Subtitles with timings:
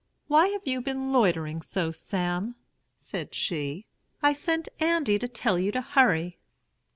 [0.25, 2.55] 'Why have you been loitering so, Sam?'
[2.97, 3.85] said she.
[4.23, 6.39] 'I sent Andy to tell you to hurry.'